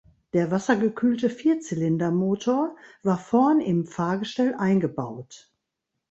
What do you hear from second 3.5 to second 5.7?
im Fahrgestell eingebaut.